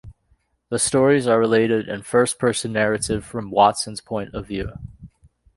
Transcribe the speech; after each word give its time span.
The 0.69 0.79
stories 0.79 1.27
are 1.27 1.37
related 1.37 1.87
in 1.87 2.01
first-person 2.01 2.73
narrative 2.73 3.23
from 3.23 3.51
Watson's 3.51 4.01
point 4.01 4.33
of 4.33 4.47
view. 4.47 4.71